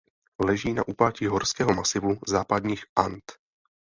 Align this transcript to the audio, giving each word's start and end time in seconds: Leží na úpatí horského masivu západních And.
Leží 0.45 0.73
na 0.73 0.87
úpatí 0.87 1.25
horského 1.25 1.73
masivu 1.73 2.19
západních 2.27 2.83
And. 2.95 3.23